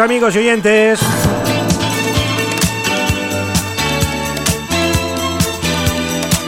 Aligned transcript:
amigos 0.00 0.34
y 0.36 0.38
oyentes. 0.38 1.00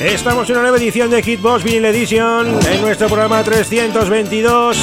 Estamos 0.00 0.48
en 0.48 0.56
una 0.56 0.62
nueva 0.62 0.76
edición 0.76 1.10
de 1.10 1.22
Hitbox 1.22 1.64
Vinyl 1.64 1.84
Edition 1.86 2.58
en 2.66 2.80
nuestro 2.80 3.08
programa 3.08 3.42
322 3.42 4.76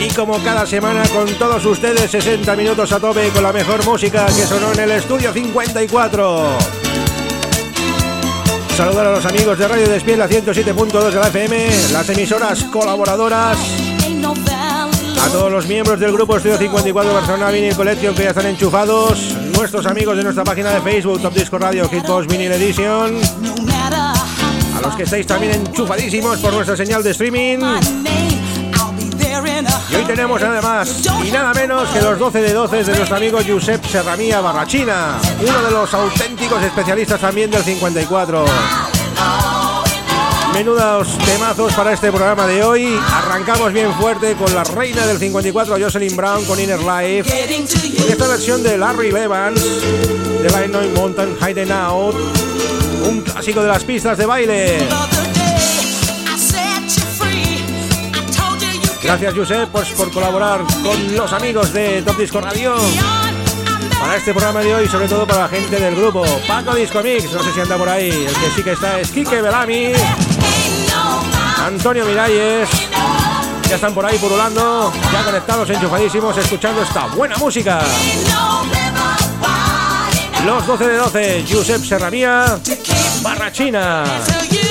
y 0.00 0.08
como 0.14 0.38
cada 0.42 0.66
semana 0.66 1.02
con 1.08 1.26
todos 1.34 1.64
ustedes 1.64 2.10
60 2.10 2.54
minutos 2.56 2.92
a 2.92 3.00
tope 3.00 3.28
con 3.30 3.42
la 3.42 3.52
mejor 3.52 3.84
música 3.84 4.26
que 4.26 4.46
sonó 4.46 4.72
en 4.72 4.80
el 4.80 4.90
estudio 4.92 5.32
54. 5.32 6.58
Saludar 8.76 9.06
a 9.06 9.12
los 9.12 9.26
amigos 9.26 9.58
de 9.58 9.68
Radio 9.68 9.88
Despiel 9.88 10.18
la 10.18 10.28
107.2 10.28 11.10
de 11.10 11.20
la 11.20 11.28
FM, 11.28 11.68
las 11.92 12.08
emisoras 12.08 12.64
colaboradoras 12.64 13.58
a 15.20 15.28
todos 15.28 15.52
los 15.52 15.66
miembros 15.66 16.00
del 16.00 16.12
grupo 16.12 16.36
Estudio 16.36 16.56
54 16.56 17.12
Barcelona 17.12 17.50
Vinyl 17.50 17.74
Collection 17.74 18.14
que 18.14 18.22
ya 18.24 18.30
están 18.30 18.46
enchufados, 18.46 19.34
nuestros 19.54 19.84
amigos 19.86 20.16
de 20.16 20.24
nuestra 20.24 20.44
página 20.44 20.70
de 20.70 20.80
Facebook 20.80 21.20
Top 21.20 21.34
Disco 21.34 21.58
Radio 21.58 21.88
Hitbox 21.88 22.26
Vinyl 22.26 22.52
Edition, 22.52 23.20
a 24.76 24.80
los 24.80 24.96
que 24.96 25.02
estáis 25.02 25.26
también 25.26 25.52
enchufadísimos 25.52 26.38
por 26.38 26.54
nuestra 26.54 26.76
señal 26.76 27.02
de 27.02 27.10
streaming. 27.10 27.58
Y 29.90 29.94
hoy 29.94 30.04
tenemos 30.06 30.42
además, 30.42 31.02
y 31.26 31.30
nada 31.30 31.52
menos 31.52 31.88
que 31.90 32.00
los 32.00 32.18
12 32.18 32.40
de 32.40 32.52
12 32.52 32.84
de 32.84 32.96
nuestro 32.96 33.16
amigo 33.16 33.38
Josep 33.46 33.84
Serramía 33.86 34.40
Barrachina, 34.40 35.18
uno 35.40 35.62
de 35.62 35.70
los 35.70 35.92
auténticos 35.92 36.62
especialistas 36.62 37.20
también 37.20 37.50
del 37.50 37.62
54. 37.62 38.89
Menudos 40.60 41.16
temazos 41.24 41.72
para 41.72 41.94
este 41.94 42.12
programa 42.12 42.46
de 42.46 42.62
hoy. 42.62 42.94
Arrancamos 43.10 43.72
bien 43.72 43.94
fuerte 43.94 44.34
con 44.34 44.54
la 44.54 44.62
reina 44.62 45.06
del 45.06 45.16
54, 45.16 45.78
Jocelyn 45.80 46.14
Brown, 46.14 46.44
con 46.44 46.60
Inner 46.60 46.80
Life. 46.80 47.30
Y 47.82 48.12
esta 48.12 48.28
versión 48.28 48.62
de 48.62 48.76
Larry 48.76 49.08
Evans, 49.08 49.58
de 49.58 50.50
Line 50.50 50.88
Mountain 50.94 51.34
Hiding 51.40 51.72
Out. 51.72 52.14
Un 53.08 53.22
clásico 53.22 53.62
de 53.62 53.68
las 53.68 53.84
pistas 53.84 54.18
de 54.18 54.26
baile. 54.26 54.86
Gracias, 59.02 59.34
Josep, 59.34 59.70
pues, 59.70 59.88
por 59.92 60.12
colaborar 60.12 60.60
con 60.82 61.16
los 61.16 61.32
amigos 61.32 61.72
de 61.72 62.02
Top 62.02 62.18
Disco 62.18 62.38
Radio 62.38 62.74
para 63.98 64.16
este 64.16 64.32
programa 64.32 64.60
de 64.60 64.74
hoy, 64.74 64.88
sobre 64.88 65.08
todo 65.08 65.26
para 65.26 65.42
la 65.42 65.48
gente 65.48 65.78
del 65.78 65.94
grupo 65.94 66.24
Paco 66.48 66.74
Disco 66.74 67.02
Mix, 67.02 67.32
no 67.32 67.42
sé 67.42 67.52
si 67.52 67.60
anda 67.60 67.76
por 67.76 67.88
ahí, 67.88 68.10
el 68.10 68.34
que 68.34 68.50
sí 68.56 68.62
que 68.62 68.72
está 68.72 68.98
es 68.98 69.10
Kike 69.10 69.42
Belami, 69.42 69.92
Antonio 71.66 72.04
Miralles, 72.06 72.68
ya 73.68 73.74
están 73.74 73.94
por 73.94 74.04
ahí 74.06 74.18
purulando, 74.18 74.92
ya 75.12 75.22
conectados, 75.22 75.68
enchufadísimos, 75.70 76.36
escuchando 76.36 76.82
esta 76.82 77.06
buena 77.06 77.36
música. 77.36 77.80
Los 80.44 80.66
12 80.66 80.88
de 80.88 80.96
12, 80.96 81.44
Josep 81.50 81.84
Serranía, 81.84 82.58
Barrachina. 83.22 84.04
Oh, 84.06 84.69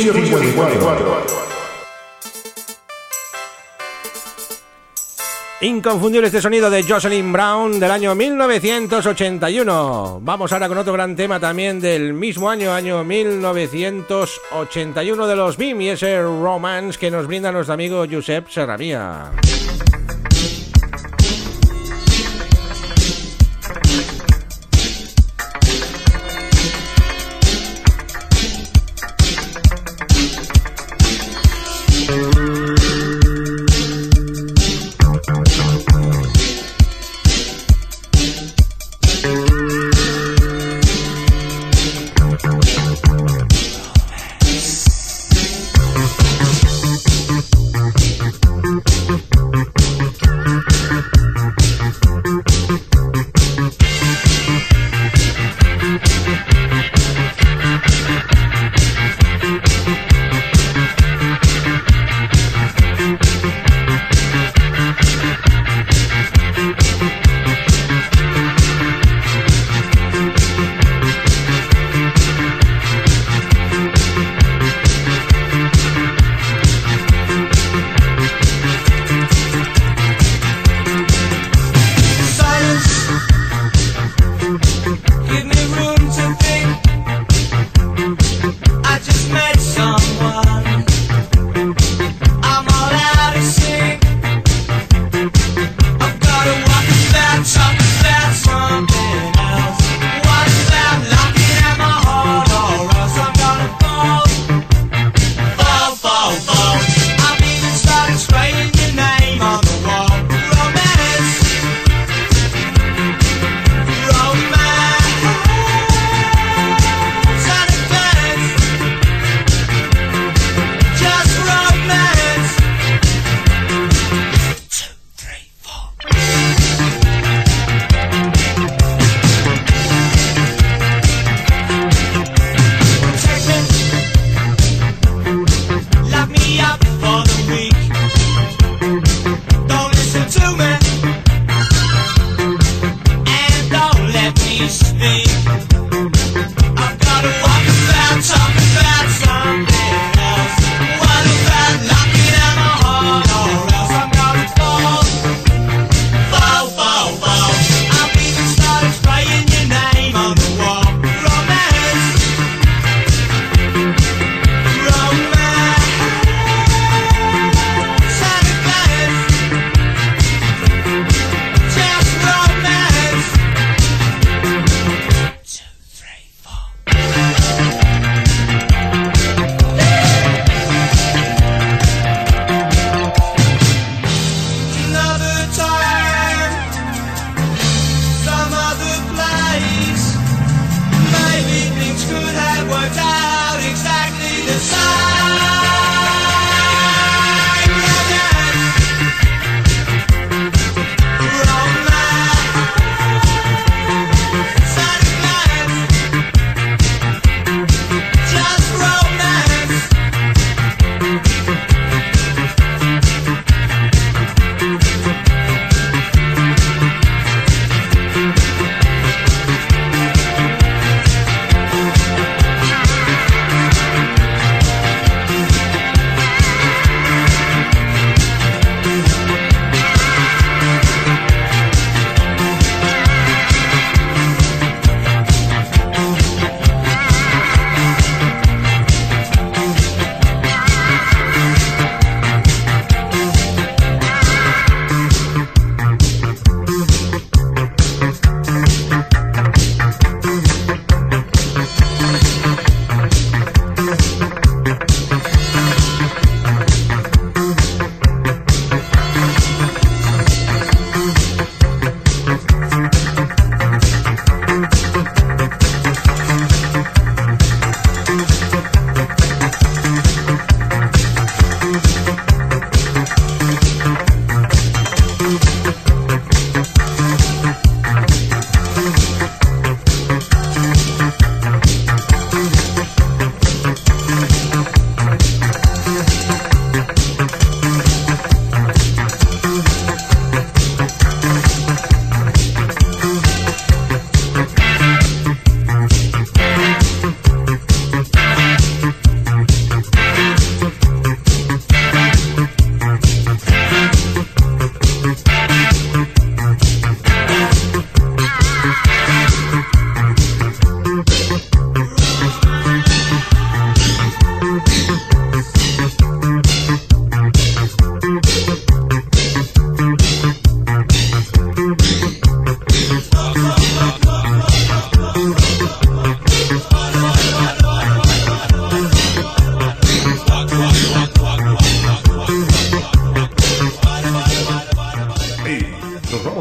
Estudio 0.00 0.14
54. 0.14 1.26
Inconfundible 5.60 6.28
este 6.28 6.40
sonido 6.40 6.70
de 6.70 6.84
Jocelyn 6.84 7.30
Brown 7.30 7.78
del 7.78 7.90
año 7.90 8.14
1981. 8.14 10.20
Vamos 10.22 10.54
ahora 10.54 10.68
con 10.68 10.78
otro 10.78 10.94
gran 10.94 11.14
tema 11.14 11.38
también 11.38 11.82
del 11.82 12.14
mismo 12.14 12.48
año, 12.48 12.72
año 12.72 13.04
1981 13.04 15.26
de 15.26 15.36
los 15.36 15.58
BIM 15.58 15.82
y 15.82 15.90
ese 15.90 16.22
romance 16.22 16.98
que 16.98 17.10
nos 17.10 17.26
brinda 17.26 17.52
nuestro 17.52 17.74
amigo 17.74 18.06
Josep 18.10 18.48
Serranía. 18.48 19.32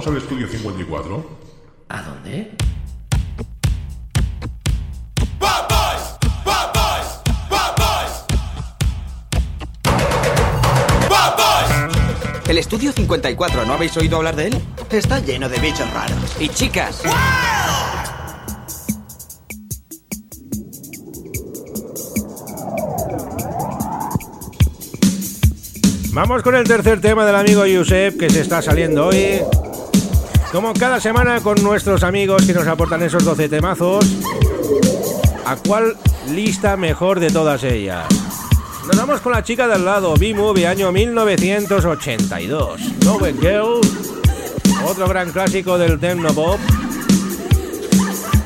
Al 0.09 0.17
estudio 0.17 0.47
54? 0.47 1.39
¿A 1.89 2.01
dónde? 2.01 2.51
El 12.47 12.57
estudio 12.57 12.91
54, 12.91 13.65
¿no 13.65 13.73
habéis 13.73 13.95
oído 13.97 14.17
hablar 14.17 14.35
de 14.35 14.47
él? 14.47 14.61
Está 14.89 15.19
lleno 15.19 15.47
de 15.47 15.59
bichos 15.59 15.87
raros. 15.93 16.35
Y 16.39 16.49
chicas. 16.49 17.03
Vamos 26.11 26.41
con 26.41 26.55
el 26.55 26.63
tercer 26.63 26.99
tema 26.99 27.23
del 27.27 27.35
amigo 27.35 27.67
Yusef 27.67 28.17
que 28.17 28.31
se 28.31 28.41
está 28.41 28.63
saliendo 28.63 29.05
hoy. 29.05 29.41
Como 30.51 30.73
cada 30.73 30.99
semana 30.99 31.41
con 31.41 31.61
nuestros 31.61 32.01
amigos 32.01 32.43
que 32.45 32.53
nos 32.53 32.65
aportan 32.65 33.03
esos 33.03 33.23
12 33.23 33.49
temazos. 33.49 34.03
¿A 35.45 35.55
cuál 35.55 35.95
lista 36.31 36.75
mejor 36.75 37.19
de 37.19 37.29
todas 37.29 37.63
ellas? 37.63 38.05
Nos 38.87 38.97
vamos 38.97 39.21
con 39.21 39.31
la 39.31 39.43
chica 39.43 39.67
del 39.67 39.85
lado, 39.85 40.15
B-Movie, 40.15 40.65
año 40.65 40.91
1982. 40.91 42.81
Nove 43.05 43.33
Girl, 43.39 43.79
otro 44.87 45.07
gran 45.07 45.31
clásico 45.31 45.77
del 45.77 45.99
techno 45.99 46.33
pop. 46.33 46.59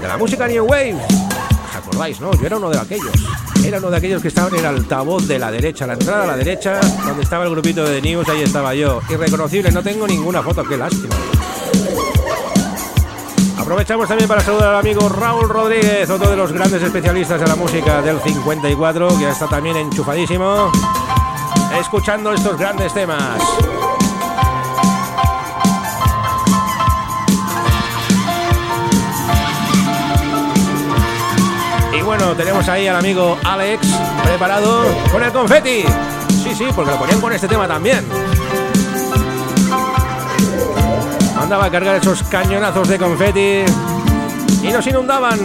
De 0.01 0.07
la 0.07 0.17
música 0.17 0.45
New 0.45 0.65
Wave. 0.65 0.97
¿Os 1.69 1.75
acordáis, 1.77 2.19
no? 2.19 2.33
Yo 2.33 2.45
era 2.45 2.57
uno 2.57 2.69
de 2.69 2.79
aquellos. 2.79 3.13
Era 3.63 3.77
uno 3.77 3.89
de 3.89 3.95
aquellos 3.95 4.21
que 4.21 4.27
estaban 4.27 4.53
en 4.53 4.59
el 4.59 4.65
altavoz 4.65 5.25
de 5.25 5.39
la 5.39 5.49
derecha, 5.49 5.87
la 5.87 5.93
entrada 5.93 6.25
a 6.25 6.27
la 6.27 6.35
derecha, 6.35 6.81
donde 7.07 7.23
estaba 7.23 7.45
el 7.45 7.51
grupito 7.51 7.85
de 7.85 8.01
News, 8.01 8.27
ahí 8.27 8.41
estaba 8.41 8.75
yo. 8.75 8.99
Irreconocible, 9.09 9.71
no 9.71 9.81
tengo 9.81 10.05
ninguna 10.05 10.43
foto, 10.43 10.65
qué 10.65 10.75
lástima. 10.75 11.15
Aprovechamos 13.63 14.09
también 14.09 14.27
para 14.27 14.41
saludar 14.41 14.71
al 14.71 14.79
amigo 14.81 15.07
Raúl 15.07 15.47
Rodríguez, 15.47 16.09
otro 16.09 16.29
de 16.29 16.35
los 16.35 16.51
grandes 16.51 16.83
especialistas 16.83 17.39
de 17.39 17.47
la 17.47 17.55
música 17.55 18.01
del 18.01 18.19
54, 18.19 19.17
que 19.17 19.29
está 19.29 19.47
también 19.47 19.77
enchufadísimo, 19.77 20.69
escuchando 21.79 22.33
estos 22.33 22.57
grandes 22.57 22.93
temas. 22.93 23.41
Y 31.97 32.01
bueno, 32.01 32.35
tenemos 32.35 32.67
ahí 32.67 32.85
al 32.89 32.97
amigo 32.97 33.37
Alex 33.45 33.87
preparado 34.25 34.83
con 35.09 35.23
el 35.23 35.31
confeti. 35.31 35.85
Sí, 36.43 36.53
sí, 36.53 36.65
porque 36.75 36.91
lo 36.91 36.97
ponían 36.97 37.21
con 37.21 37.31
este 37.31 37.47
tema 37.47 37.65
también. 37.65 38.32
A 41.53 41.69
cargar 41.69 41.95
esos 41.95 42.23
cañonazos 42.23 42.87
de 42.87 42.97
confeti 42.97 43.63
y 44.63 44.71
nos 44.71 44.85
inundaban 44.87 45.37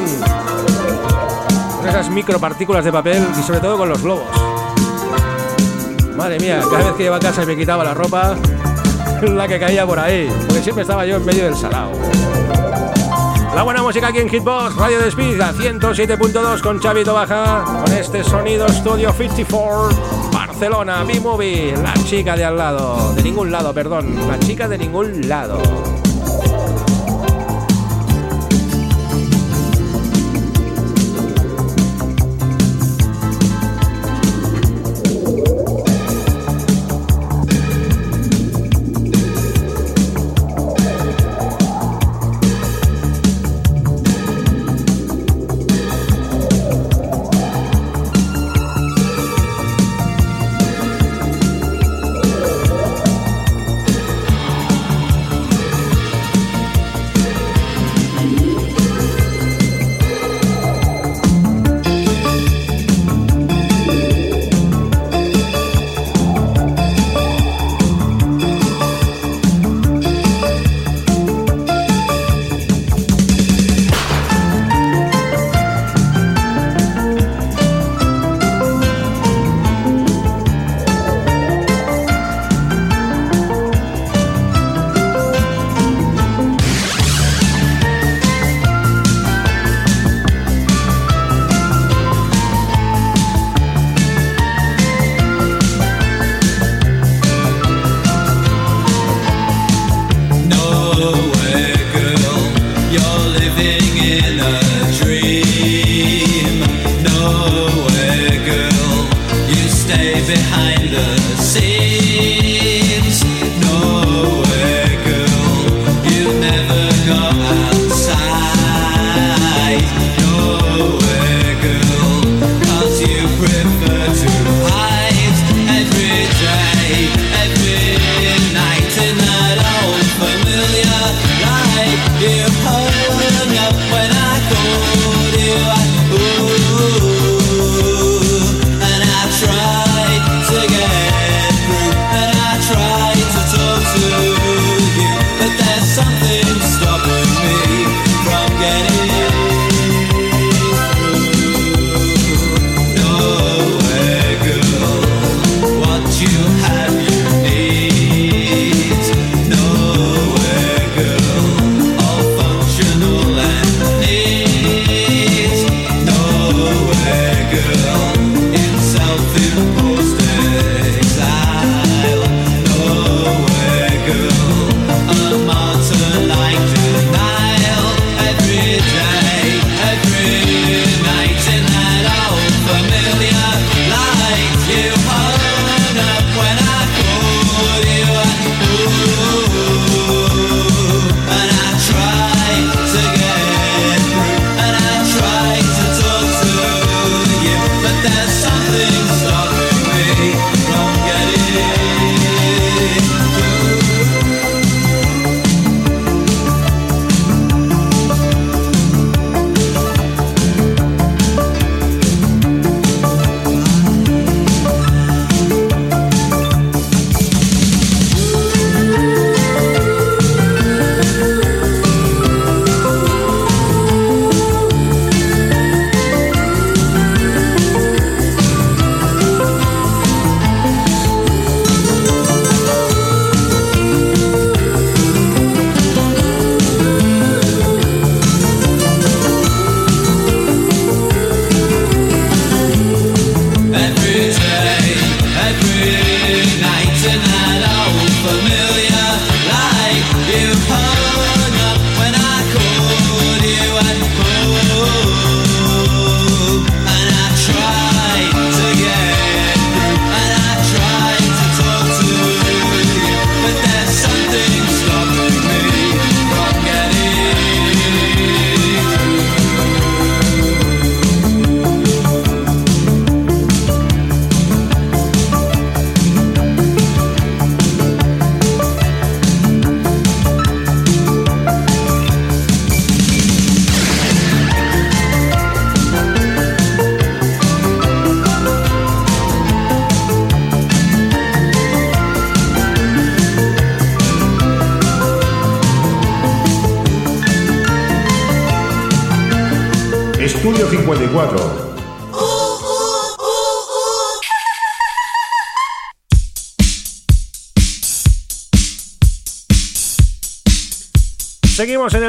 con 1.76 1.86
esas 1.86 2.08
micropartículas 2.08 2.82
de 2.82 2.90
papel 2.90 3.24
y 3.38 3.42
sobre 3.42 3.60
todo 3.60 3.76
con 3.76 3.90
los 3.90 4.02
globos. 4.02 4.26
Madre 6.16 6.40
mía, 6.40 6.60
cada 6.68 6.84
vez 6.84 6.94
que 6.94 7.04
iba 7.04 7.16
a 7.16 7.20
casa 7.20 7.42
y 7.42 7.46
me 7.46 7.56
quitaba 7.56 7.84
la 7.84 7.92
ropa, 7.92 8.34
la 9.22 9.46
que 9.46 9.60
caía 9.60 9.86
por 9.86 9.98
ahí, 9.98 10.28
porque 10.46 10.62
siempre 10.62 10.82
estaba 10.82 11.04
yo 11.04 11.16
en 11.16 11.26
medio 11.26 11.44
del 11.44 11.54
salao. 11.54 11.92
La 13.54 13.62
buena 13.62 13.82
música 13.82 14.08
aquí 14.08 14.18
en 14.18 14.30
Hitbox, 14.30 14.76
Radio 14.76 15.00
Despida, 15.00 15.52
107.2 15.52 16.62
con 16.62 16.80
Chavito 16.80 17.12
Baja, 17.12 17.64
con 17.84 17.92
este 17.92 18.24
sonido 18.24 18.66
Studio 18.70 19.12
54, 19.12 20.30
Barcelona, 20.32 21.04
B-Movie, 21.04 21.76
la 21.76 21.92
chica 22.04 22.34
de 22.34 22.46
al 22.46 22.56
lado, 22.56 23.12
de 23.12 23.22
ningún 23.22 23.52
lado, 23.52 23.74
perdón, 23.74 24.16
la 24.26 24.38
chica 24.38 24.66
de 24.66 24.78
ningún 24.78 25.28
lado. 25.28 25.60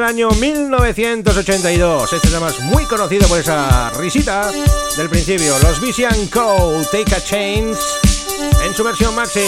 Año 0.10 0.30
1982. 0.32 2.14
Este 2.14 2.30
tema 2.30 2.48
es 2.50 2.60
muy 2.62 2.84
conocido 2.86 3.28
por 3.28 3.38
esa 3.38 3.92
risita 3.92 4.52
del 4.98 5.08
principio. 5.08 5.54
Los 5.60 5.80
Vision 5.80 6.28
Co. 6.34 6.82
Take 6.92 7.14
a 7.16 7.24
Change 7.24 7.78
en 8.66 8.74
su 8.74 8.84
versión 8.84 9.14
maxi. 9.14 9.46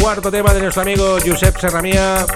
Cuarto 0.00 0.28
tema 0.28 0.52
de 0.52 0.62
nuestro 0.62 0.82
amigo 0.82 1.16
Josep 1.24 1.56
Serramía. 1.60 2.26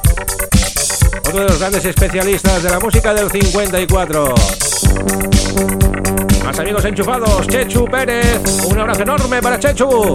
Otro 1.26 1.40
de 1.40 1.48
los 1.48 1.58
grandes 1.58 1.84
especialistas 1.84 2.62
de 2.62 2.70
la 2.70 2.78
música 2.78 3.12
del 3.12 3.28
54. 3.28 4.34
Más 6.44 6.58
amigos 6.60 6.84
enchufados, 6.84 7.48
Chechu 7.48 7.86
Pérez. 7.86 8.40
Un 8.70 8.78
abrazo 8.78 9.02
enorme 9.02 9.42
para 9.42 9.58
Chechu. 9.58 10.12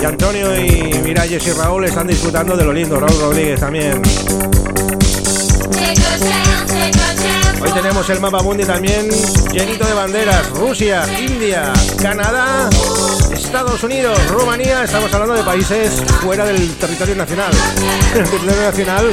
Y 0.00 0.04
Antonio 0.04 0.56
y 0.56 1.00
Miralles 1.02 1.46
y 1.46 1.52
Raúl 1.52 1.84
están 1.84 2.06
disfrutando 2.06 2.56
de 2.56 2.64
lo 2.64 2.72
lindo. 2.72 3.00
Raúl 3.00 3.20
Rodríguez 3.20 3.58
también. 3.58 4.00
Hoy 7.60 7.72
tenemos 7.72 8.08
el 8.08 8.20
mapa 8.20 8.40
mundi 8.40 8.64
también 8.64 9.08
llenito 9.52 9.84
de 9.84 9.94
banderas. 9.94 10.50
Rusia, 10.50 11.04
India, 11.18 11.72
Canadá, 12.00 12.70
Estados 13.32 13.82
Unidos, 13.82 14.16
Rumanía. 14.28 14.84
Estamos 14.84 15.12
hablando 15.12 15.34
de 15.34 15.42
países 15.42 15.92
fuera 16.22 16.44
del 16.44 16.74
territorio 16.76 17.16
nacional. 17.16 17.50
El 18.14 18.24
territorio 18.24 18.62
nacional 18.62 19.10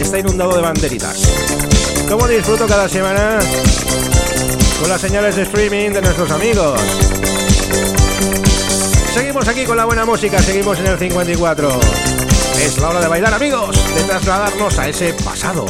está 0.00 0.18
inundado 0.18 0.56
de 0.56 0.62
banderitas. 0.62 1.22
¿Cómo 2.08 2.26
disfruto 2.26 2.66
cada 2.66 2.88
semana 2.88 3.38
con 4.80 4.88
las 4.88 5.00
señales 5.00 5.36
de 5.36 5.42
streaming 5.42 5.90
de 5.90 6.00
nuestros 6.00 6.30
amigos? 6.30 6.80
Seguimos 9.12 9.46
aquí 9.46 9.64
con 9.66 9.76
la 9.76 9.84
buena 9.84 10.06
música, 10.06 10.38
seguimos 10.38 10.78
en 10.80 10.86
el 10.86 10.98
54. 10.98 11.80
Es 12.58 12.78
la 12.78 12.88
hora 12.88 13.00
de 13.00 13.08
bailar, 13.08 13.34
amigos, 13.34 13.76
de 13.94 14.02
trasladarnos 14.04 14.78
a 14.78 14.88
ese 14.88 15.12
pasado. 15.12 15.66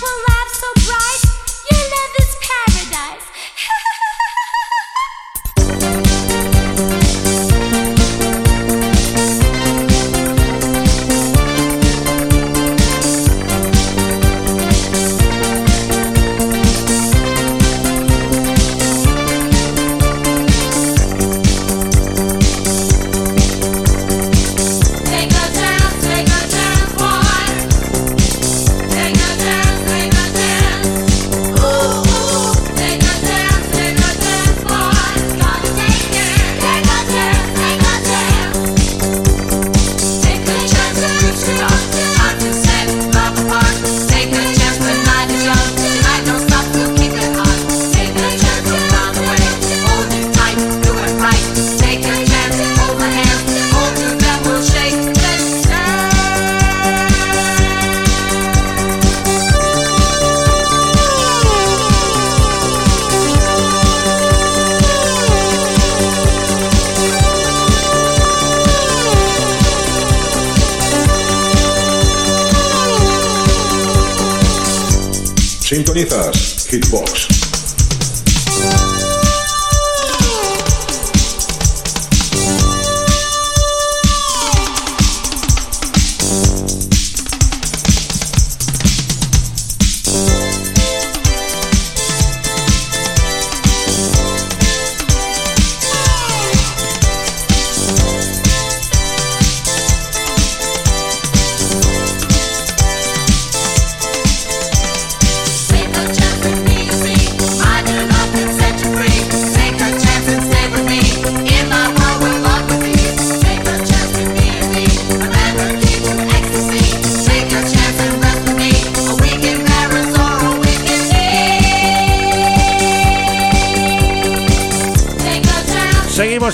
Well, 0.00 0.27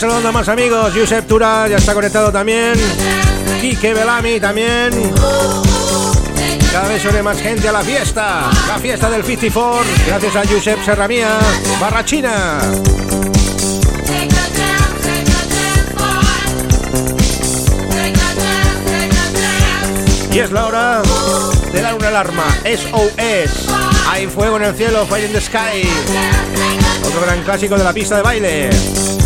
saludando 0.05 0.33
más 0.33 0.49
amigos. 0.49 0.93
Josep 0.95 1.27
Tura 1.27 1.67
ya 1.67 1.77
está 1.79 1.95
conectado 1.95 2.31
también. 2.31 2.75
Kike 3.63 3.95
Belami 3.95 4.39
también. 4.39 4.91
cada 6.71 6.89
vez 6.89 7.01
suene 7.01 7.23
más 7.23 7.41
gente 7.41 7.71
a 7.71 7.73
la 7.73 7.81
fiesta. 7.81 8.51
La 8.69 8.79
fiesta 8.79 9.09
del 9.09 9.25
54, 9.25 9.91
gracias 10.07 10.37
a 10.37 10.47
Josep 10.47 10.85
Serramía, 10.85 11.39
Barrachina. 11.81 12.61
Y 20.31 20.39
es 20.39 20.51
la 20.51 20.67
hora 20.67 21.03
de 21.73 21.81
dar 21.81 21.95
una 21.95 22.09
alarma. 22.09 22.45
SOS. 22.65 23.69
Hay 24.11 24.27
fuego 24.27 24.59
en 24.59 24.65
el 24.65 24.75
cielo, 24.75 25.07
Fire 25.07 25.25
in 25.25 25.33
the 25.33 25.41
Sky. 25.41 25.89
Otro 27.07 27.23
gran 27.23 27.43
clásico 27.43 27.79
de 27.79 27.85
la 27.85 27.95
pista 27.95 28.17
de 28.17 28.23
baile. 28.23 29.24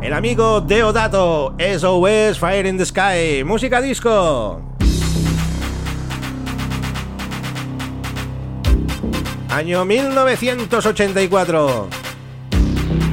El 0.00 0.12
amigo 0.12 0.60
Deodato, 0.60 1.56
SOS, 1.58 2.38
Fire 2.38 2.66
in 2.66 2.78
the 2.78 2.86
Sky. 2.86 3.42
Música 3.44 3.80
disco. 3.80 4.62
Año 9.50 9.84
1984. 9.84 11.88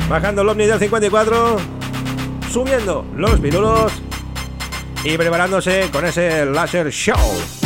Bajando 0.09 0.43
el 0.43 0.49
ovni 0.49 0.65
del 0.65 0.79
54 0.79 1.75
subiendo 2.55 3.05
los 3.13 3.41
virulos 3.41 3.91
y 5.03 5.17
preparándose 5.17 5.89
con 5.91 6.05
ese 6.05 6.45
laser 6.45 6.89
show. 6.89 7.64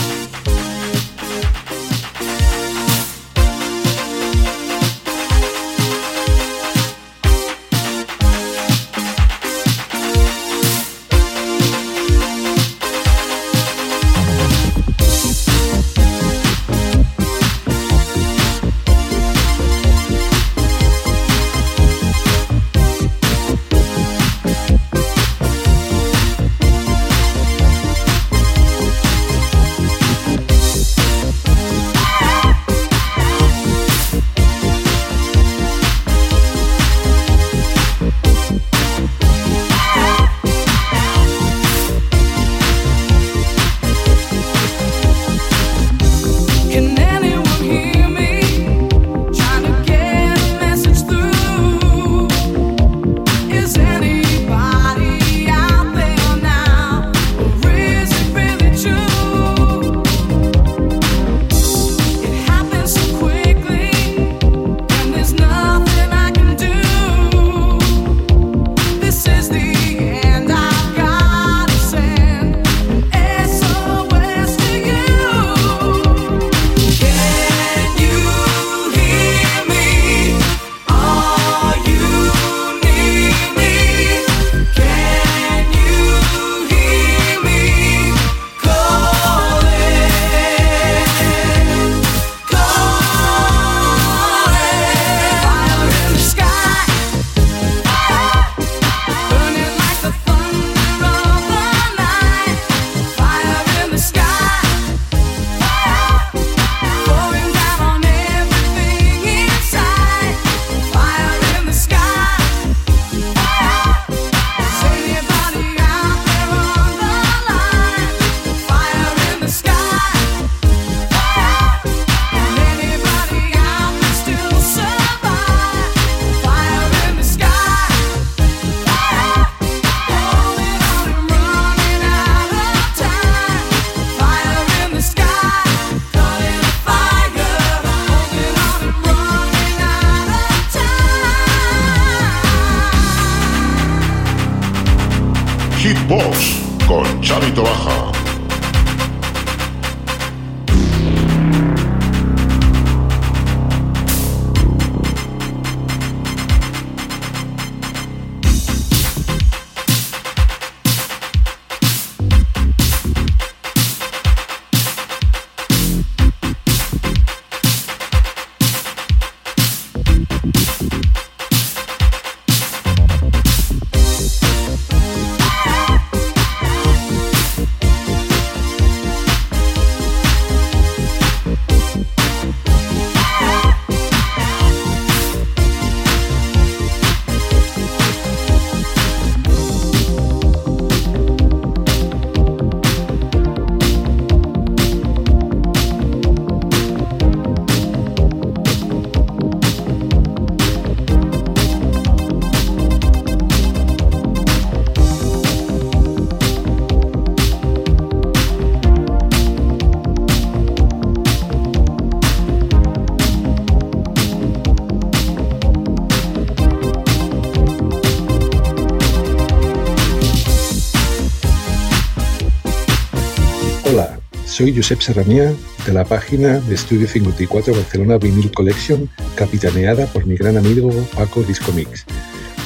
Soy 224.59 224.75
Josep 224.75 224.99
Serranía 224.99 225.53
de 225.85 225.93
la 225.93 226.03
página 226.03 226.59
de 226.59 226.75
Estudio 226.75 227.07
54 227.07 227.73
Barcelona 227.73 228.17
Vinyl 228.17 228.51
Collection, 228.51 229.09
capitaneada 229.35 230.05
por 230.07 230.25
mi 230.25 230.35
gran 230.35 230.57
amigo 230.57 230.91
Paco 231.15 231.43
Discomix. 231.43 232.03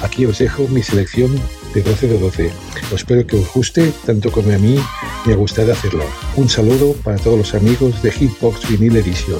Aquí 0.02 0.26
os 0.26 0.40
dejo 0.40 0.68
mi 0.70 0.82
selección 0.82 1.30
de 1.76 1.84
12 1.84 2.08
de 2.08 2.18
12. 2.18 2.52
Espero 2.96 3.28
que 3.28 3.36
os 3.36 3.54
guste 3.54 3.94
tanto 4.08 4.32
como 4.32 4.52
a 4.52 4.58
mí 4.58 4.80
me 5.28 5.34
ha 5.34 5.36
gustado 5.36 5.72
hacerlo. 5.72 6.04
Un 6.36 6.50
saludo 6.50 6.94
para 7.04 7.20
todos 7.20 7.38
los 7.38 7.54
amigos 7.54 8.02
de 8.02 8.12
Hitbox 8.12 8.68
Vinyl 8.70 8.98
Edition. 8.98 9.40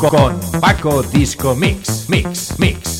Con 0.00 0.38
Paco 0.60 1.02
Disco 1.02 1.54
Mix, 1.54 2.06
Mix, 2.08 2.58
Mix, 2.58 2.95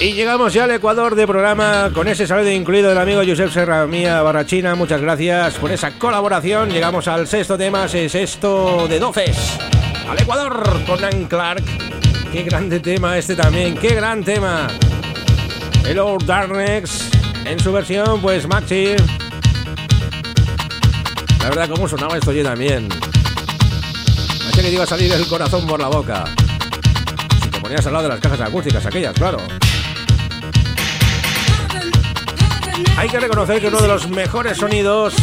Y 0.00 0.14
llegamos 0.14 0.54
ya 0.54 0.64
al 0.64 0.70
Ecuador 0.70 1.14
de 1.14 1.26
programa 1.26 1.90
con 1.92 2.08
ese 2.08 2.26
saludo 2.26 2.50
incluido 2.50 2.88
del 2.88 2.96
amigo 2.96 3.20
Josep 3.20 3.50
Serra 3.50 3.86
Mía 3.86 4.22
Barrachina. 4.22 4.74
Muchas 4.74 5.02
gracias 5.02 5.56
por 5.56 5.70
esa 5.70 5.98
colaboración. 5.98 6.70
Llegamos 6.70 7.06
al 7.06 7.28
sexto 7.28 7.58
tema, 7.58 7.84
es 7.84 8.14
esto 8.14 8.88
de 8.88 8.98
Doces. 8.98 9.58
Al 10.08 10.18
Ecuador 10.18 10.62
con 10.86 11.04
Ann 11.04 11.26
Clark. 11.26 11.62
Qué 12.32 12.44
grande 12.44 12.80
tema 12.80 13.18
este 13.18 13.36
también, 13.36 13.76
qué 13.76 13.94
gran 13.94 14.24
tema. 14.24 14.68
Hello 15.86 16.16
Darknex 16.24 17.10
en 17.44 17.60
su 17.60 17.70
versión, 17.70 18.22
pues 18.22 18.48
Maxi. 18.48 18.96
La 21.40 21.50
verdad, 21.50 21.68
cómo 21.68 21.86
sonaba 21.86 22.16
esto 22.16 22.32
yo 22.32 22.42
también. 22.42 22.88
Pensé 22.88 24.62
que 24.62 24.70
iba 24.70 24.84
a 24.84 24.86
salir 24.86 25.12
el 25.12 25.26
corazón 25.26 25.66
por 25.66 25.78
la 25.78 25.88
boca. 25.88 26.24
Si 27.42 27.50
te 27.50 27.60
ponías 27.60 27.86
al 27.86 27.92
lado 27.92 28.04
de 28.04 28.08
las 28.14 28.20
cajas 28.20 28.40
acústicas 28.40 28.86
aquellas, 28.86 29.12
claro. 29.12 29.36
Hay 32.96 33.08
que 33.08 33.20
reconocer 33.20 33.60
que 33.60 33.68
uno 33.68 33.80
de 33.80 33.86
los 33.88 34.08
mejores 34.08 34.58
sonidos 34.58 35.14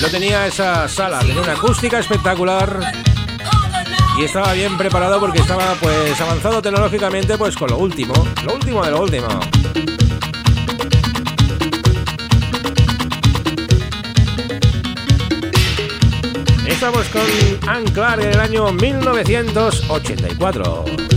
lo 0.00 0.08
tenía 0.08 0.46
esa 0.46 0.88
sala, 0.88 1.18
tenía 1.20 1.42
una 1.42 1.52
acústica 1.52 1.98
espectacular 1.98 2.80
y 4.18 4.24
estaba 4.24 4.52
bien 4.52 4.76
preparado 4.76 5.20
porque 5.20 5.38
estaba 5.38 5.74
pues 5.80 6.20
avanzado 6.20 6.60
tecnológicamente 6.60 7.38
pues 7.38 7.56
con 7.56 7.70
lo 7.70 7.78
último, 7.78 8.12
lo 8.44 8.54
último 8.54 8.84
de 8.84 8.90
lo 8.90 9.02
último. 9.02 9.28
Estamos 16.66 17.06
con 17.10 17.22
Anclar 17.68 18.18
en 18.20 18.30
el 18.30 18.40
año 18.40 18.72
1984. 18.72 21.11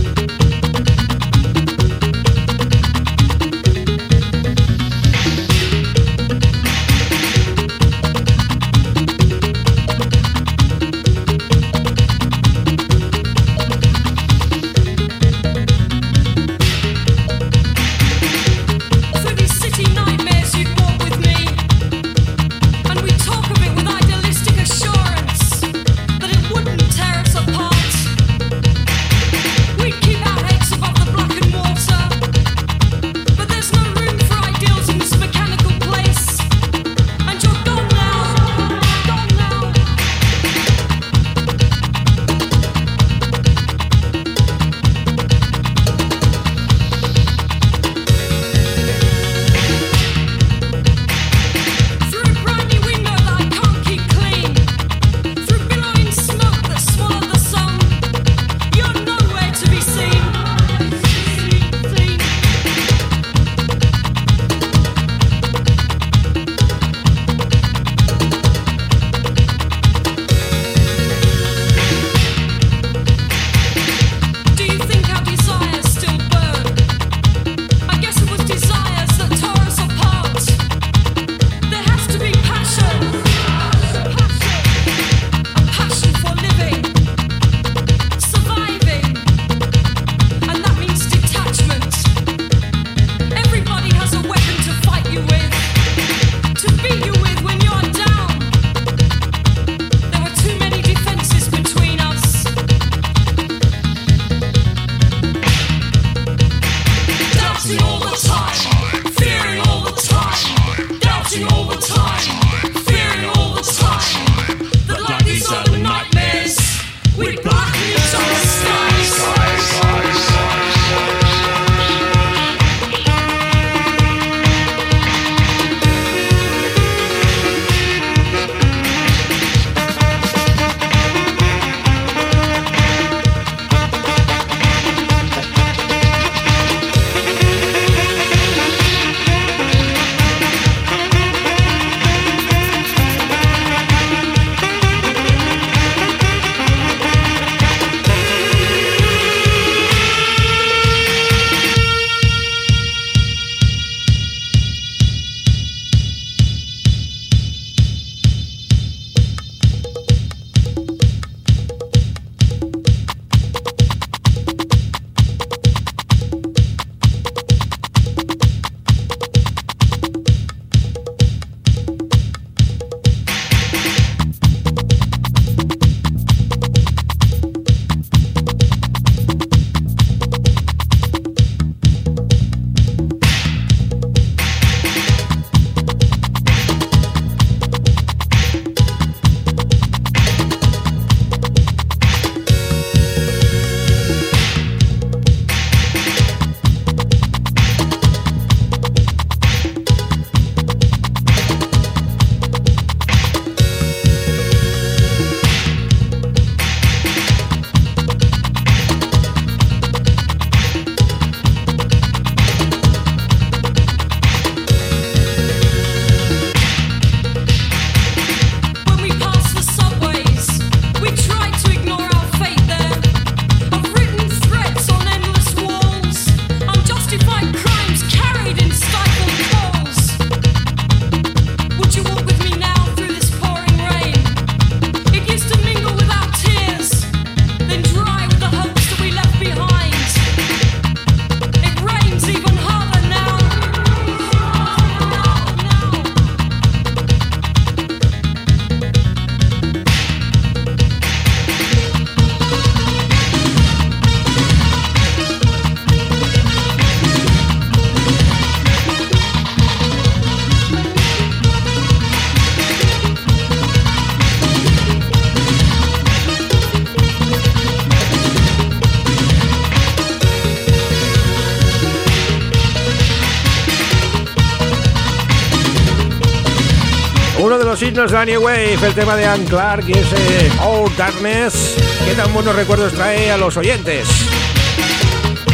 La 277.96 278.26
New 278.26 278.42
Wave, 278.42 278.74
el 278.74 278.94
tema 278.94 279.16
de 279.16 279.24
Ann 279.24 279.46
Clark 279.46 279.88
y 279.88 279.92
ese 279.92 280.50
Old 280.62 280.94
Darkness, 280.98 281.76
que 282.04 282.12
tan 282.12 282.30
buenos 282.34 282.54
recuerdos 282.54 282.92
trae 282.92 283.30
a 283.30 283.38
los 283.38 283.56
oyentes. 283.56 284.06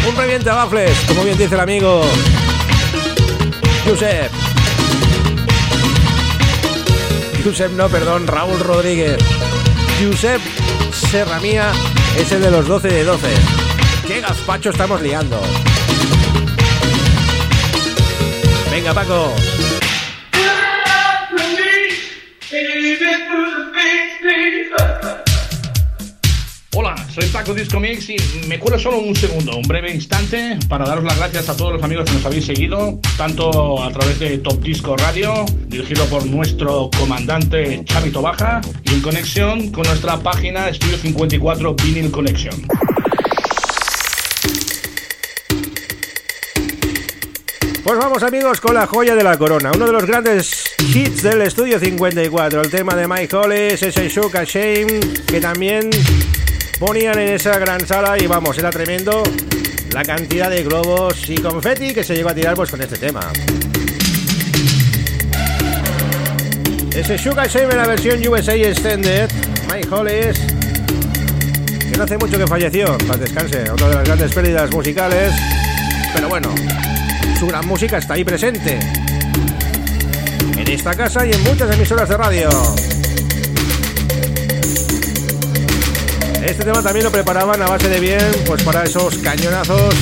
Un 0.09 0.17
revienta 0.17 0.53
bafles, 0.53 0.99
como 1.07 1.23
bien 1.23 1.39
dice 1.39 1.55
el 1.55 1.61
amigo 1.61 2.03
Josep. 3.87 4.33
Josep 7.45 7.71
no, 7.73 7.89
perdón, 7.89 8.27
Raúl 8.27 8.59
Rodríguez. 8.59 9.19
Josep 10.03 10.41
Serramía 10.93 11.71
es 12.19 12.33
el 12.33 12.43
de 12.43 12.51
los 12.51 12.67
12 12.67 12.89
de 12.89 13.05
12. 13.05 13.29
¡Qué 14.09 14.21
gazpacho 14.21 14.71
estamos 14.71 15.01
liando! 15.01 15.41
Venga, 18.69 18.93
Paco. 18.93 19.33
Soy 27.13 27.27
Paco 27.27 27.53
Disco 27.53 27.79
Mix 27.79 28.09
y 28.09 28.17
me 28.49 28.59
cuelo 28.59 28.79
solo 28.79 28.99
un 28.99 29.15
segundo, 29.15 29.57
un 29.57 29.63
breve 29.65 29.93
instante 29.93 30.59
para 30.69 30.87
daros 30.87 31.05
las 31.05 31.19
gracias 31.19 31.49
a 31.51 31.57
todos 31.57 31.75
los 31.75 31.83
amigos 31.83 32.07
que 32.07 32.13
nos 32.13 32.25
habéis 32.25 32.47
seguido, 32.47 32.99
tanto 33.19 33.83
a 33.83 33.91
través 33.91 34.19
de 34.19 34.39
Top 34.39 34.63
Disco 34.63 34.97
Radio, 34.97 35.45
dirigido 35.67 36.07
por 36.07 36.25
nuestro 36.25 36.89
comandante 36.99 37.83
Chavito 37.85 38.23
Baja, 38.23 38.63
y 38.85 38.95
en 38.95 39.03
conexión 39.03 39.71
con 39.73 39.87
nuestra 39.87 40.19
página 40.21 40.71
Estudio 40.71 40.97
54 40.97 41.75
Vinyl 41.75 42.11
Connection. 42.11 42.67
Pues 47.85 47.99
vamos 47.99 48.23
amigos 48.23 48.61
con 48.61 48.75
la 48.75 48.87
joya 48.87 49.15
de 49.15 49.25
la 49.25 49.37
corona, 49.37 49.71
uno 49.75 49.85
de 49.85 49.93
los 49.93 50.07
grandes 50.07 50.65
hits 50.95 51.23
del 51.23 51.43
estudio 51.43 51.79
54, 51.79 52.63
el 52.63 52.71
tema 52.71 52.95
de 52.95 53.07
Mike 53.07 53.37
Hollis, 53.37 53.83
ese 53.83 54.09
Shook 54.09 54.35
a 54.37 54.45
Shame, 54.45 55.01
que 55.27 55.41
también 55.41 55.91
ponían 56.85 57.17
en 57.17 57.35
esa 57.35 57.61
gran 57.61 57.87
sala 57.87 58.17
y 58.19 58.27
vamos, 58.27 58.59
era 58.59 58.71
tremendo 58.71 59.23
la 59.93 60.03
cantidad 60.03 60.51
de 60.51 60.65
globos 60.65 61.31
y 61.31 61.37
confeti 61.37 61.95
que 61.95 62.03
se 62.03 62.17
llegó 62.17 62.31
a 62.31 62.35
tirar 62.35 62.57
pues 62.57 62.73
con 62.73 62.83
este 62.83 62.97
tema. 62.97 63.21
Ese 66.93 67.15
a 67.15 67.47
Shame 67.47 67.71
en 67.71 67.77
la 67.77 67.87
versión 67.87 68.27
USA 68.27 68.57
Extended, 68.57 69.31
Mike 69.73 69.89
Hollis, 69.95 70.41
que 71.79 71.97
no 71.97 72.03
hace 72.03 72.19
mucho 72.19 72.37
que 72.37 72.49
falleció, 72.49 72.99
para 72.99 73.17
descanse, 73.17 73.71
otra 73.71 73.89
de 73.89 73.95
las 73.95 74.05
grandes 74.05 74.35
pérdidas 74.35 74.73
musicales, 74.73 75.33
pero 76.13 76.29
bueno, 76.29 76.53
su 77.39 77.47
gran 77.47 77.65
música 77.65 77.99
está 77.99 78.15
ahí 78.15 78.25
presente. 78.25 78.81
En 80.57 80.69
esta 80.69 80.95
casa 80.95 81.25
y 81.25 81.33
en 81.33 81.45
muchas 81.45 81.73
emisoras 81.73 82.09
de 82.09 82.17
radio. 82.17 82.49
Este 86.45 86.65
tema 86.65 86.83
también 86.83 87.05
lo 87.05 87.13
preparaban 87.13 87.63
a 87.63 87.67
base 87.69 87.89
de 87.89 88.01
bien, 88.01 88.31
pues 88.47 88.63
para 88.65 88.83
esos 88.83 89.17
cañonazos 89.19 89.95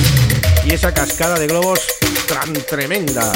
y 0.65 0.73
esa 0.73 0.91
cascada 0.91 1.37
de 1.37 1.47
globos 1.47 1.79
tan 2.27 2.51
tremenda. 2.53 3.31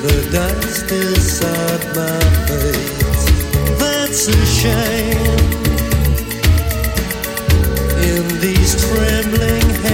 The 0.00 0.28
dust 0.30 0.92
inside 0.92 1.82
my 1.96 2.20
face. 2.46 3.24
That's 3.80 4.28
a 4.28 4.46
shame. 4.46 5.38
In 8.08 8.24
these 8.40 8.72
trembling 8.80 9.68
hands, 9.82 9.87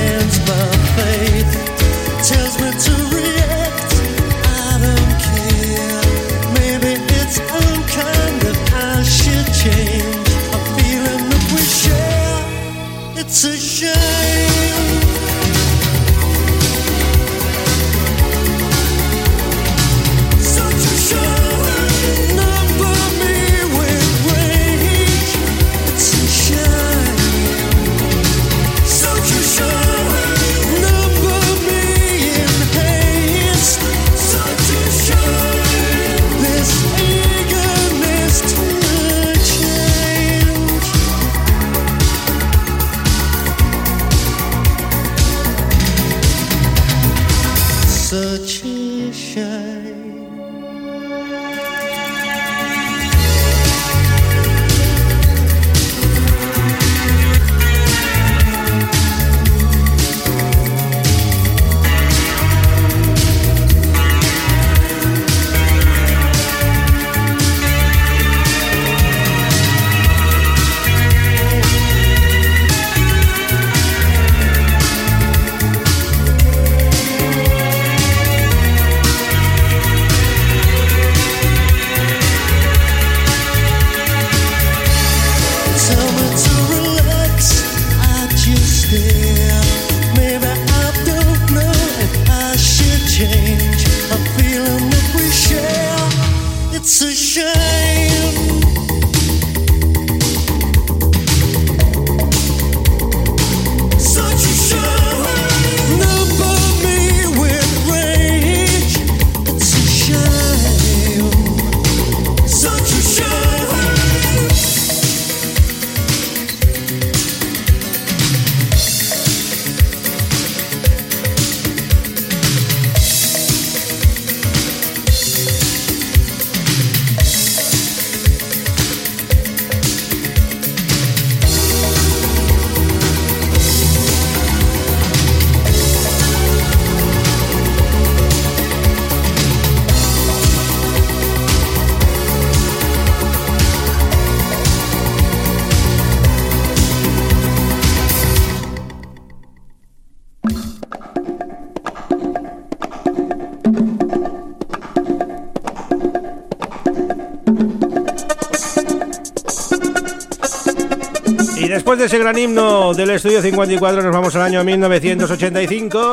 después 161.96 162.10
de 162.10 162.16
ese 162.16 162.24
gran 162.24 162.36
himno 162.36 162.92
del 162.92 163.10
estudio 163.10 163.40
54 163.40 164.02
nos 164.02 164.12
vamos 164.12 164.34
al 164.34 164.42
año 164.42 164.64
1985 164.64 166.12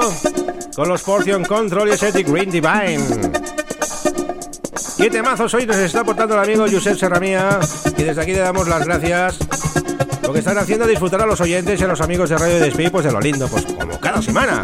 con 0.76 0.88
los 0.88 1.02
Portion 1.02 1.44
Control 1.44 1.90
y 1.90 1.94
ese 1.94 2.12
Green 2.24 2.52
Divine. 2.52 3.32
Qué 4.98 5.10
temazos 5.10 5.52
hoy 5.56 5.66
nos 5.66 5.78
está 5.78 6.02
aportando 6.02 6.36
el 6.36 6.42
amigo 6.42 6.66
Josep 6.72 6.98
Serramía 6.98 7.60
y 7.98 8.04
desde 8.04 8.22
aquí 8.22 8.32
le 8.34 8.40
damos 8.40 8.68
las 8.68 8.86
gracias. 8.86 9.40
Lo 10.22 10.32
que 10.32 10.40
están 10.40 10.58
haciendo 10.60 10.86
disfrutar 10.86 11.22
a 11.22 11.26
los 11.26 11.42
oyentes 11.42 11.80
y 11.82 11.84
a 11.84 11.88
los 11.88 12.02
amigos 12.02 12.30
de 12.30 12.38
Radio 12.38 12.60
Despí 12.60 12.90
pues 12.90 13.06
de 13.06 13.12
lo 13.12 13.20
lindo, 13.20 13.48
pues 13.48 13.66
como 13.66 14.00
cada 14.00 14.22
semana. 14.22 14.62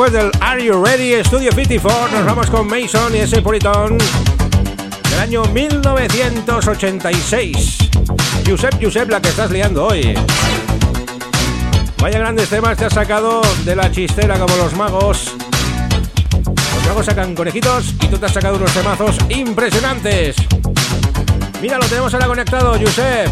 Después 0.00 0.24
del 0.24 0.32
Are 0.40 0.64
You 0.64 0.82
Ready 0.82 1.22
Studio 1.24 1.52
54, 1.52 2.16
nos 2.16 2.24
vamos 2.24 2.48
con 2.48 2.66
Mason 2.66 3.14
y 3.14 3.18
ese 3.18 3.42
Puritón 3.42 3.98
del 3.98 5.20
año 5.20 5.44
1986. 5.44 7.76
Josep, 8.46 8.82
Josep, 8.82 9.10
la 9.10 9.20
que 9.20 9.28
estás 9.28 9.50
liando 9.50 9.84
hoy. 9.84 10.14
Vaya 11.98 12.18
grandes 12.18 12.48
temas 12.48 12.78
te 12.78 12.86
has 12.86 12.94
sacado 12.94 13.42
de 13.66 13.76
la 13.76 13.92
chistera 13.92 14.38
como 14.38 14.56
los 14.56 14.72
magos. 14.72 15.34
Los 16.76 16.86
magos 16.86 17.04
sacan 17.04 17.34
conejitos 17.34 17.92
y 18.00 18.06
tú 18.06 18.16
te 18.16 18.24
has 18.24 18.32
sacado 18.32 18.56
unos 18.56 18.72
temazos 18.72 19.18
impresionantes. 19.28 20.36
Mira, 21.60 21.76
lo 21.76 21.84
tenemos 21.84 22.14
ahora 22.14 22.26
conectado, 22.26 22.72
Josep. 22.80 23.28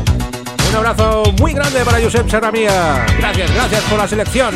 Un 0.69 0.77
abrazo 0.77 1.23
muy 1.41 1.55
grande 1.55 1.83
para 1.83 1.99
Josep 1.99 2.29
Serramía. 2.29 3.07
Gracias, 3.19 3.55
gracias 3.55 3.83
por 3.85 3.99
la 3.99 4.07
selección. 4.07 4.55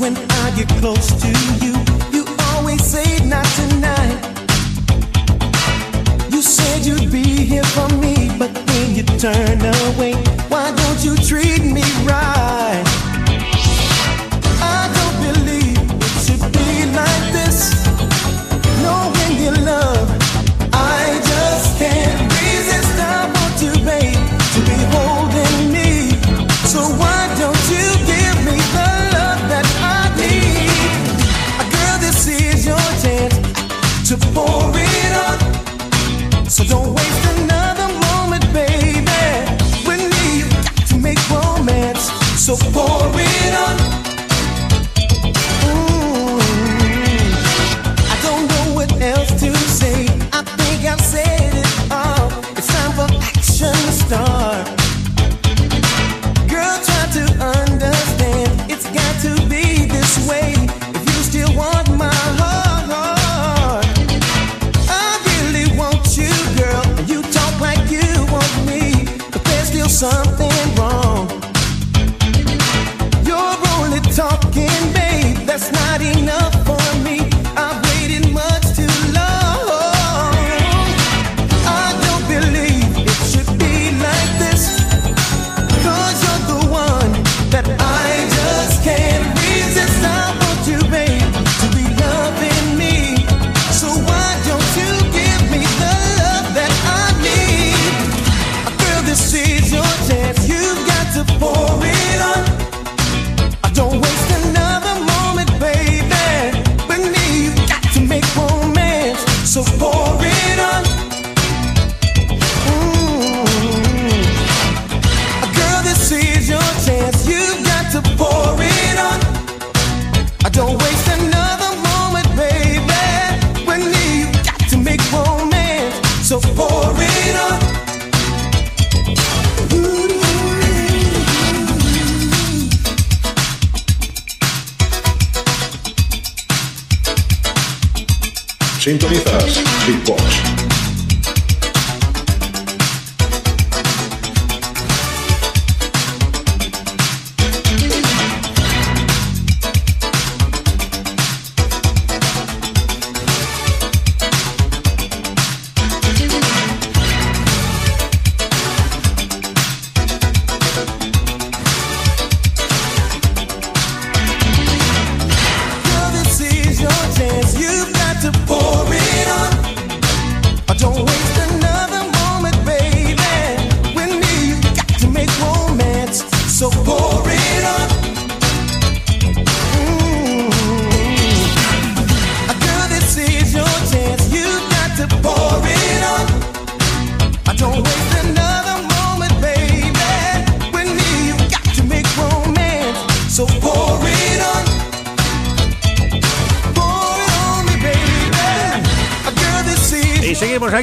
When 0.00 0.16
I 0.16 0.50
get 0.56 0.66
close 0.80 1.08
to 1.08 1.28
you. 1.62 1.74
You 2.10 2.24
always 2.54 2.82
say 2.82 3.22
not 3.26 3.44
tonight. 3.44 4.18
You 6.32 6.40
said 6.40 6.86
you'd 6.86 7.12
be 7.12 7.22
here 7.22 7.64
for 7.64 7.86
me, 7.96 8.30
but 8.38 8.50
then 8.66 8.94
you 8.94 9.02
turn 9.18 9.60
away. 9.60 10.14
Why 10.48 10.74
don't 10.74 11.04
you 11.04 11.16
treat 11.16 11.62
me 11.62 11.82
right? 12.08 12.82
I 14.62 14.88
don't 14.96 15.18
believe 15.28 15.76
it 15.76 16.14
should 16.24 16.44
be 16.50 16.86
like 16.96 17.32
this. 17.36 17.84
Knowing 18.82 19.42
your 19.44 19.58
love, 19.66 20.09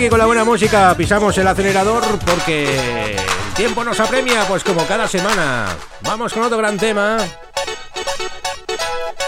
con 0.10 0.20
la 0.20 0.26
buena 0.26 0.46
música, 0.46 0.94
pisamos 0.96 1.38
el 1.38 1.48
acelerador 1.48 2.04
porque 2.20 3.16
el 3.16 3.54
tiempo 3.56 3.84
nos 3.84 4.00
apremia, 4.00 4.46
pues 4.48 4.64
como 4.64 4.86
cada 4.86 5.08
semana. 5.08 5.68
Vamos 6.02 6.34
con 6.34 6.44
otro 6.44 6.58
gran 6.58 6.78
tema. 6.78 7.18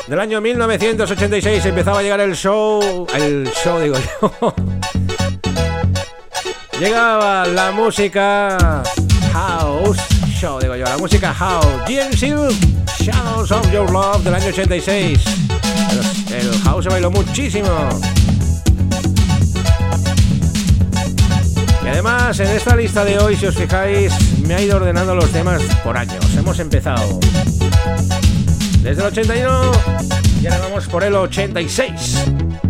Del 0.07 0.19
año 0.19 0.39
1986 0.39 1.65
empezaba 1.65 1.99
a 1.99 2.03
llegar 2.03 2.19
el 2.21 2.35
show, 2.35 3.07
el 3.13 3.49
show 3.63 3.79
digo 3.79 3.95
yo. 4.21 4.53
Llegaba 6.79 7.45
la 7.45 7.71
música 7.71 8.83
house, 9.33 9.97
show 10.39 10.59
digo 10.59 10.75
yo, 10.75 10.85
la 10.85 10.97
música 10.97 11.33
house. 11.33 11.65
GNC 11.87 12.53
Shadows 12.99 13.51
of 13.51 13.71
Your 13.71 13.89
Love 13.91 14.23
del 14.23 14.35
año 14.35 14.47
86. 14.47 15.19
El, 16.29 16.35
el 16.35 16.61
house 16.61 16.83
se 16.83 16.89
bailó 16.89 17.11
muchísimo. 17.11 17.69
Y 21.89 21.91
además, 21.91 22.39
en 22.39 22.49
esta 22.49 22.75
lista 22.75 23.03
de 23.03 23.17
hoy, 23.17 23.35
si 23.35 23.47
os 23.47 23.55
fijáis, 23.55 24.13
me 24.41 24.53
ha 24.53 24.61
ido 24.61 24.75
ordenando 24.75 25.15
los 25.15 25.31
temas 25.31 25.59
por 25.83 25.97
años. 25.97 26.23
Hemos 26.37 26.59
empezado 26.59 27.19
desde 28.83 29.01
el 29.01 29.07
81 29.07 29.71
y 30.39 30.45
ahora 30.45 30.59
vamos 30.59 30.87
por 30.87 31.03
el 31.03 31.15
86. 31.15 32.68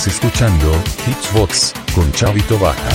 Estás 0.00 0.14
escuchando 0.14 0.82
Hitsbox 1.06 1.74
con 1.94 2.10
Chavito 2.12 2.58
Baja. 2.58 2.88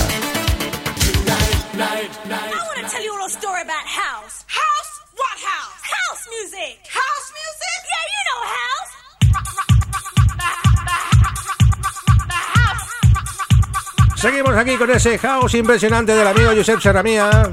Seguimos 14.16 14.56
aquí 14.56 14.76
con 14.76 14.90
ese 14.90 15.16
house 15.16 15.54
impresionante 15.54 16.12
del 16.12 16.26
amigo 16.26 16.50
Josep 16.56 16.80
Serramía. 16.80 17.52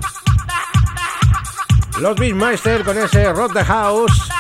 Los 1.99 2.15
Beatmaster 2.15 2.83
con 2.83 2.97
ese 2.97 3.31
Rock 3.31 3.53
the 3.53 3.63
House. 3.63 4.32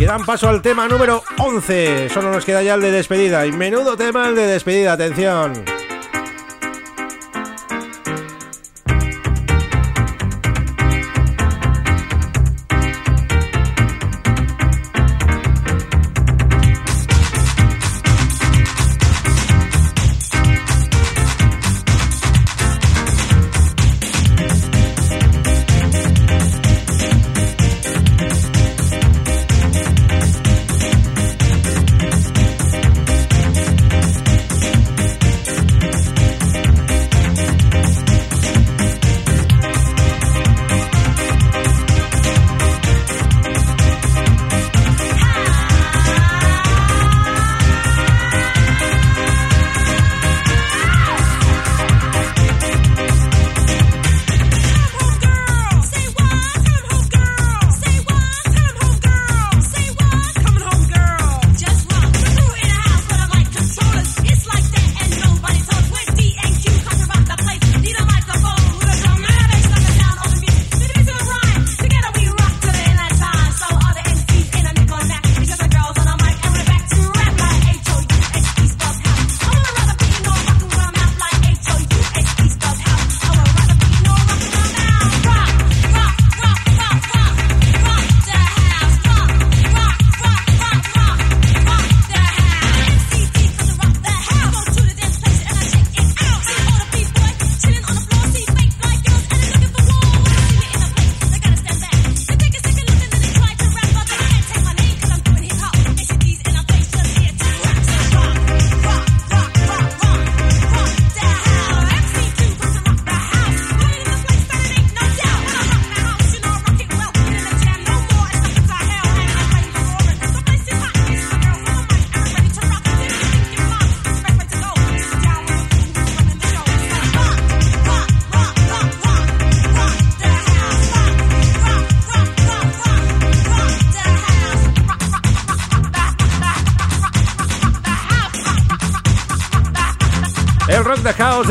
Y 0.00 0.04
dan 0.04 0.24
paso 0.24 0.48
al 0.48 0.62
tema 0.62 0.86
número 0.86 1.24
11. 1.38 2.08
Solo 2.08 2.30
nos 2.30 2.44
queda 2.44 2.62
ya 2.62 2.74
el 2.74 2.80
de 2.80 2.92
despedida. 2.92 3.44
Y 3.46 3.52
menudo 3.52 3.96
tema 3.96 4.28
el 4.28 4.36
de 4.36 4.46
despedida. 4.46 4.92
Atención. 4.92 5.77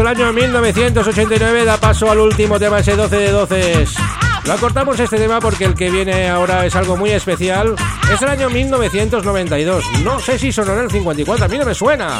Del 0.07 0.23
año 0.23 0.31
1989 0.31 1.65
da 1.65 1.75
paso 1.75 2.09
al 2.09 2.19
último 2.19 2.57
tema, 2.57 2.79
ese 2.79 2.95
12 2.95 3.13
de 3.13 3.29
12. 3.29 3.85
Lo 4.45 4.55
cortamos 4.55 4.97
este 5.01 5.17
tema 5.17 5.41
porque 5.41 5.65
el 5.65 5.75
que 5.75 5.91
viene 5.91 6.29
ahora 6.29 6.65
es 6.65 6.73
algo 6.77 6.95
muy 6.95 7.09
especial. 7.09 7.75
Es 8.09 8.21
el 8.21 8.29
año 8.29 8.49
1992. 8.49 9.83
No 10.05 10.17
sé 10.21 10.39
si 10.39 10.53
sonó 10.53 10.71
en 10.75 10.85
el 10.85 10.91
54, 10.91 11.43
a 11.43 11.47
mí 11.49 11.57
no 11.57 11.65
me 11.65 11.73
suena. 11.73 12.19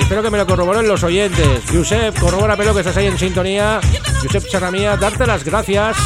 Espero 0.00 0.22
que 0.22 0.30
me 0.30 0.38
lo 0.38 0.46
corroboren 0.46 0.88
los 0.88 1.02
oyentes. 1.02 1.64
Josep, 1.70 2.14
pelo 2.18 2.72
que 2.72 2.80
estás 2.80 2.96
ahí 2.96 3.08
en 3.08 3.18
sintonía. 3.18 3.78
Josep 4.22 4.48
Charramía, 4.48 4.96
darte 4.96 5.26
las 5.26 5.44
gracias 5.44 5.98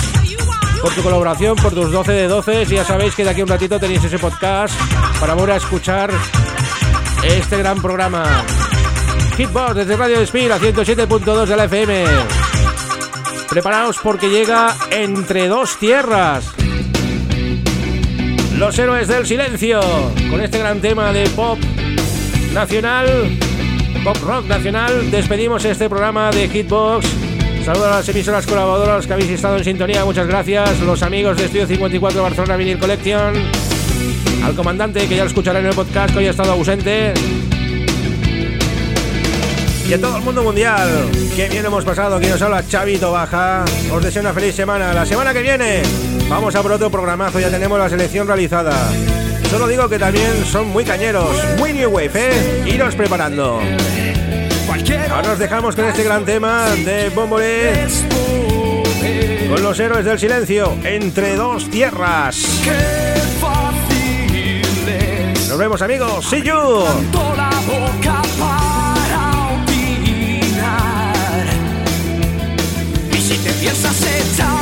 por 0.83 0.93
tu 0.93 1.05
colaboración, 1.05 1.55
por 1.55 1.73
tus 1.73 1.93
12 1.93 2.11
de 2.11 2.27
12. 2.27 2.62
Y 2.64 2.66
ya 2.66 2.85
sabéis 2.85 3.14
que 3.14 3.23
de 3.23 3.31
aquí 3.31 3.43
a 3.43 3.45
un 3.45 3.51
ratito 3.51 3.79
tenéis 3.79 4.03
ese 4.03 4.18
podcast 4.18 4.75
para 5.20 5.35
volver 5.35 5.53
a 5.53 5.57
escuchar 5.59 6.11
este 7.23 7.59
gran 7.59 7.81
programa. 7.81 8.25
Hitbox 9.37 9.74
desde 9.74 9.97
Radio 9.97 10.20
Speed 10.20 10.51
a 10.51 10.59
107.2 10.59 11.47
de 11.47 11.57
la 11.57 11.64
FM. 11.64 12.05
Preparaos 13.49 13.99
porque 14.03 14.28
llega 14.28 14.76
entre 14.91 15.49
dos 15.49 15.78
tierras. 15.78 16.45
Los 18.59 18.78
héroes 18.78 19.09
del 19.09 19.26
silencio. 19.26 19.80
Con 20.30 20.41
este 20.41 20.59
gran 20.59 20.80
tema 20.80 21.12
de 21.12 21.28
pop 21.30 21.59
nacional, 22.53 23.07
pop 24.05 24.16
rock 24.22 24.47
nacional, 24.47 25.11
despedimos 25.11 25.64
este 25.64 25.89
programa 25.89 26.30
de 26.30 26.49
Hitbox. 26.49 27.07
Saludos 27.64 27.87
a 27.87 27.97
las 27.97 28.09
emisoras 28.09 28.47
colaboradoras 28.47 29.07
que 29.07 29.12
habéis 29.14 29.30
estado 29.30 29.57
en 29.57 29.64
sintonía, 29.64 30.05
muchas 30.05 30.26
gracias. 30.26 30.80
Los 30.80 31.03
amigos 31.03 31.39
de 31.39 31.45
Estudio 31.45 31.66
54 31.66 32.22
Barcelona 32.22 32.57
Vinyl 32.57 32.78
Collection. 32.78 33.35
Al 34.45 34.55
comandante 34.55 35.07
que 35.07 35.16
ya 35.16 35.24
escuchará 35.24 35.61
en 35.61 35.66
el 35.66 35.74
podcast 35.74 36.12
que 36.12 36.18
hoy 36.18 36.26
ha 36.26 36.30
estado 36.30 36.53
ausente 36.53 37.14
y 39.93 39.95
a 39.95 40.01
todo 40.01 40.16
el 40.16 40.22
mundo 40.22 40.43
mundial. 40.43 40.88
Qué 41.36 41.51
bien 41.51 41.66
hemos 41.66 41.84
pasado. 41.84 42.16
Aquí 42.16 42.26
nos 42.26 42.40
habla 42.40 42.66
Chavito 42.66 43.12
Baja. 43.12 43.62
Os 43.93 44.03
deseo 44.03 44.22
una 44.22 44.32
feliz 44.32 44.55
semana. 44.55 44.95
La 44.95 45.05
semana 45.05 45.34
que 45.34 45.43
viene 45.43 45.82
vamos 46.30 46.55
a 46.55 46.62
por 46.62 46.72
otro 46.72 46.90
programazo. 46.90 47.38
Ya 47.38 47.51
tenemos 47.51 47.78
la 47.78 47.90
selección 47.90 48.26
realizada. 48.26 48.72
Solo 49.51 49.66
digo 49.66 49.90
que 49.90 49.99
también 49.99 50.47
son 50.47 50.68
muy 50.68 50.86
cañeros, 50.86 51.36
muy 51.59 51.74
new 51.74 51.90
wave, 51.90 52.11
¿eh? 52.14 52.64
Iros 52.68 52.95
preparando. 52.95 53.61
Ahora 55.11 55.28
nos 55.28 55.38
dejamos 55.38 55.76
con 55.76 55.84
este 55.84 56.05
gran 56.05 56.24
tema 56.24 56.70
de 56.70 57.11
Bombole. 57.11 57.86
Con 59.51 59.62
los 59.62 59.78
héroes 59.78 60.07
del 60.07 60.18
silencio, 60.18 60.74
entre 60.84 61.36
dos 61.36 61.68
tierras. 61.68 62.43
Nos 65.51 65.59
vemos 65.59 65.82
amigos, 65.82 66.24
see 66.30 66.40
you. 66.40 67.51
Yes, 73.62 73.84
I 73.84 73.92
said 73.92 74.36
time. 74.36 74.61